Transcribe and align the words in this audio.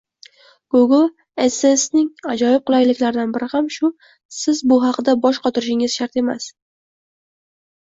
Google 0.75 1.41
adsensening 1.43 2.07
ajoyib 2.33 2.65
qulayliklaridan 2.71 3.35
biri 3.37 3.51
ham 3.53 3.69
shu 3.77 3.91
Siz 4.39 4.65
bu 4.73 4.81
haqida 4.87 5.17
bosh 5.29 5.43
qotirishingiz 5.47 6.01
shart 6.01 6.21
emas 6.25 6.51